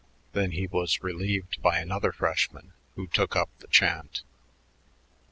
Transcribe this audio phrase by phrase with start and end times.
[0.33, 4.23] Then he was relieved by another freshman, who took up the chant.